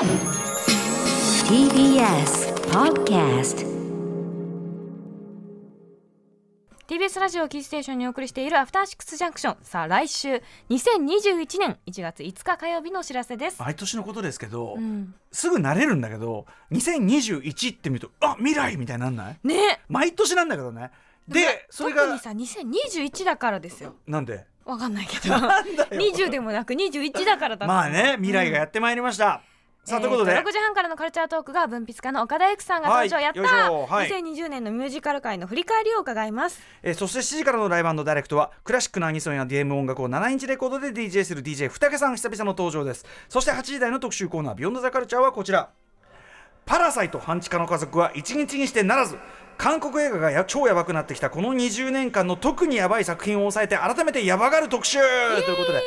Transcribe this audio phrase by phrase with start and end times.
[0.00, 0.08] TBS
[2.70, 3.66] Podcast
[6.88, 9.56] TBS ラジオキーステーションにお送りしているアフターシックスジャンクション。
[9.60, 10.40] さあ来週。
[10.70, 19.36] 2021年1月5日火曜日のお知らせです、毎年のことですけど、うん、すぐ慣れるんだけど2021って見るとあ未来みたいになんない？
[19.44, 19.82] ね。
[19.90, 20.92] 毎年なんだけどね。
[21.28, 23.96] でそれが特にさ2021だからですよ。
[24.06, 24.46] なんで？
[24.64, 25.38] わかんないけど。
[25.38, 25.88] なんだよ。
[25.90, 29.42] 20でもなく21だからだまあね未来がやってまいりました、
[29.90, 34.08] さあということで、えー6時半からのカルチャートークが文筆家の岡田由紀さんが登場、はいやったはい。
[34.08, 36.60] 2020年のミュージカル界の振り返りを伺います。
[36.82, 43.04] えーそして7時からのライブダイレクトはクラシックなアニソンや DM 音楽を7インチレコードで DJ する DJ 二竹さん久々の登場です。
[43.28, 45.70] そして8時台の特集コーナー「ビヨンドザカルチャーはこちら。
[46.66, 49.16] パラサイト半地下の家族は一日にしてならず
[49.60, 55.04] 韓国映画がや超やばくなってきたこの20年間の特にやばい作品を抑えて改めてやばがる特集と
[55.50, 55.82] いうことで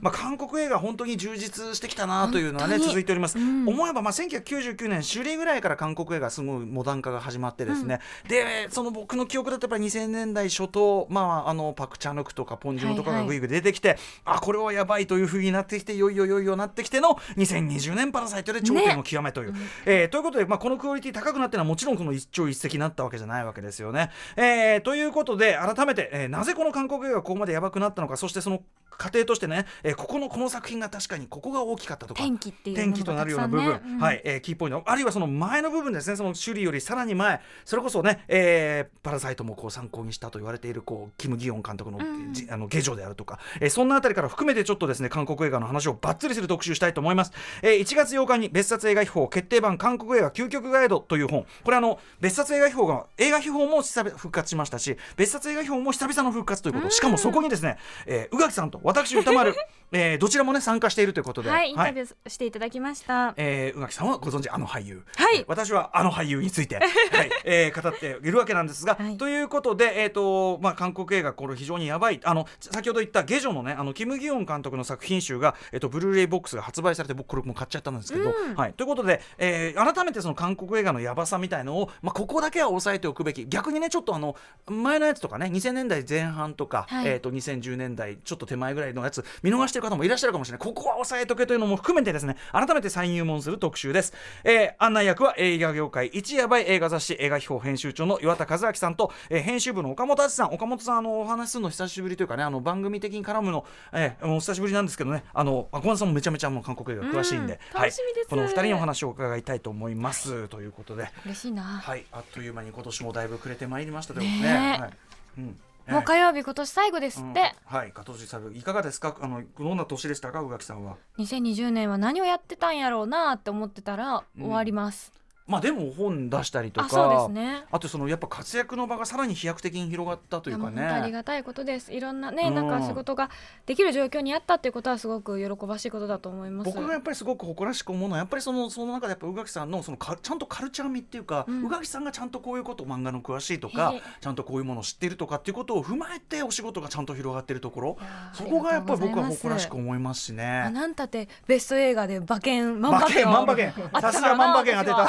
[0.00, 19.54] まあ、韓国映画本当に充実してきたなというのはね続いております、うん思えばまあ1999年首里ぐらいから韓国映画すごいモダン化が始まってですね、でその僕の記憶だとやっぱり2000年代初頭、まあ、あのパク・チャヌクとかポン・ジュノとかはいはいがぐいぐい出てきて、あこれはやばいというふうになってきていよいよいよいよなってきての2020年パラサイトで頂点を極めという、
[19.86, 24.10] えーということで、まあ、このクオリティ高くなってるのはもちろんこの一朝一夕になったわけじゃないわけですよね。
[24.36, 28.62] えーということで改めて、えーなぜこの韓国映画がここまでやばくなったのかそしてその
[28.98, 33.98] 過程としてね、えーここのこの作品が確かにここが大きかったとか転機っていう転機となるような部分、うん。
[33.98, 34.82] はい、えーキーポイント。
[34.86, 42.32] あるいはその前の部分ですねその首里よりさらに前それこそね、えーパラサイトもこう参考にしたと言われているこうキム・ギヨン監督の,、ん。
[42.32, 47.32] じあの下女であるとか、えーそんなあたりから含めてちょっとですね韓国映画の話をバッツリする特集したいと思います、
[47.62, 51.46] えー1月8日に別冊映画秘宝決定版韓国映画究極ガイドという本。
[51.64, 56.90] これあの別冊映画秘宝が映画秘宝も久々復活しましたし別冊映画秘宝も久々の復活ということ。
[56.90, 59.54] しかもそこにですね、えー宇垣さんと私歌丸、
[59.92, 61.50] えーどちらもね参加しているということで。
[61.50, 65.38] はいインタビューしていただきました、えー、宇垣さんはご存知あの俳優、はい。
[65.38, 67.30] えー私はあの俳優について、 はい。
[67.44, 69.16] えー語っているわけなんですが、はい。
[69.16, 72.20] ということで、えーとまあ、韓国映画これ非常にやばい。
[72.24, 78.54] あの先ほど言ったゲジョのねあのキム・ギヨン監督の作品集が、えー、とブルーレイボックスが発売されて僕これも買っちゃったんですけど、うん。
[78.54, 83.46] はい、ということで、えー改めてその韓国映画のやばさみたいのを、まあ、ここだけは抑えておくべき。
[83.46, 84.36] 逆にねちょっとあの
[84.66, 87.08] 前のやつとかね2000年代前半とか、はい。
[87.08, 90.66] えー、と2010年代ちょっと手前ぐらいのやつ見逃してる方もいらっしゃるかもしれない。
[90.66, 94.12] ここは抑えとけというのも含めてですね改めて再入門する特集です、
[94.44, 100.52] えー案内役は映画業界一やばい映画雑誌映画秘宝編集長の岩田和明さんと、えー編集部の岡本敦さん。
[100.52, 105.24] 岡本さんあのお話しするの久しぶりというかねあの番組的に絡むの、えーお久しぶりなんですけどね。
[105.34, 107.80] あの小松さんもめちゃめちゃもう韓国映画詳しいんで、うん。
[107.80, 107.92] はい。
[108.28, 111.10] このお二人にお話を伺いたいと思います、ということで。
[111.24, 112.04] 嬉しいな、はい。
[112.12, 114.40] あっという間に今年もだいぶ暮れてまいりましたでね。
[114.42, 114.90] ね、はい。
[115.38, 115.60] うん。
[115.88, 117.76] もう火曜日今年最後ですって、うん。
[117.76, 119.16] はい、加藤さんいかがですか？
[119.20, 120.40] あのどんな年でしたか？
[120.40, 120.96] 宇垣さんは。
[121.18, 125.12] 2020年は何をやってたんやろうなって思ってたらうん終わります、
[125.52, 127.64] まあでも本出したりとかね。
[127.70, 131.92] あとそのやっぱ活躍の場がさらに飛躍的に広がったというかいやもう本当ありねがたいことです。
[131.92, 132.54] いろんなね、うん。
[132.54, 133.28] なんか仕事が
[133.66, 136.70] できる状況にあったっていうことはすごく喜ばしいことだと思います。
[136.72, 141.66] 僕がやっぱりすごく誇らしく思うのはやっぱりそのその中でやっぱ宇垣さんのそのかちゃんとカルチャー味っていうか、うん。
[141.66, 147.98] 宇垣さんがちゃんとこういうこと漫画の詳しいとかちゃんとこういうものを知っているとかっていうことを踏まえてお仕事がちゃんと広がっているところ
[148.32, 150.70] そこがやっぱり僕は誇らしく思いますしあね。
[150.70, 155.08] なんたってベスト映画で馬券万馬馬券さすが万馬券当てた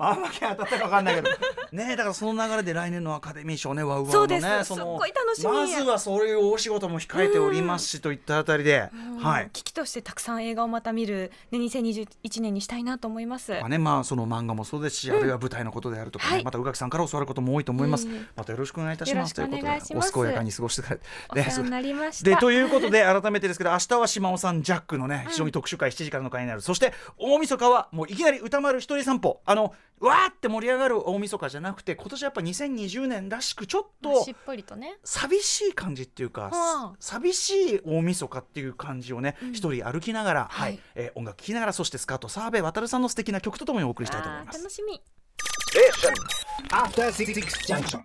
[0.00, 1.30] 私は万馬券当たったか分かんないけど。
[1.72, 4.98] ねえだからその流れで来年のアカデミー賞ねワウワウのねその
[5.44, 8.90] まずはそういうお仕事も控えておりますしといったあたりで、
[9.20, 9.50] はい。
[9.52, 13.52] 危機としてたくさん映画をまた見る、ね、2021年にしたいなと思います。
[13.52, 16.44] まあねまあその漫画もそうですし、あるいは舞台のことであるとかね、はい。
[16.44, 19.34] また宇垣さんから教わることも多いと思います、いえいえまたよろしくお願いいたします。
[19.34, 21.00] ということでお健やかに過ごしてくれ
[21.30, 22.30] お世話になりました。
[22.30, 29.40] でということで改めてですけど明日は島尾さんジャックのね非常に特集会7時からの会になる、そして大晦日はもういきなり歌丸一人散歩。
[29.44, 34.98] あのわーって盛り上がる大晦日じゃなくて今年やっぱ2020年らしくちょっとしっぽりとね。
[35.04, 40.72] 寂しい感じっていうか、はあ寂しい大晦日っていう感じをね一、人歩きながら、はい。
[40.72, 40.80] はい。
[40.94, 44.58] えー音楽聴きながらそしてスカート澤部渉さんの素敵な曲とともにお送りしたいと思います。
[44.58, 45.02] 楽しみ。
[46.70, 47.34] After Six
[47.66, 48.02] Junction.